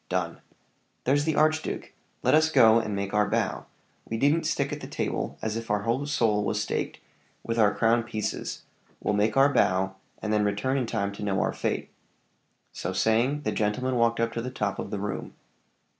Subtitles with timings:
[0.09, 0.41] "Done."
[1.03, 1.93] "There's the archduke!
[2.23, 3.67] Let us go and make our bow;
[4.03, 6.99] we needn't stick at the table as if our whole soul were staked
[7.43, 8.63] with our crown pieces
[8.99, 11.91] we'll make our bow, and then return in time to know our fate."
[12.73, 15.35] So saying, the gentlemen walked up to the top of the room.